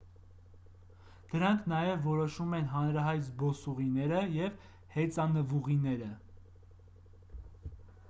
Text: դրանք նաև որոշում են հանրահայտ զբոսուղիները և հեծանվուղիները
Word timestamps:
դրանք 1.33 1.67
նաև 1.73 2.01
որոշում 2.07 2.57
են 2.61 2.65
հանրահայտ 2.73 3.23
զբոսուղիները 3.27 4.25
և 4.41 4.59
հեծանվուղիները 4.97 6.13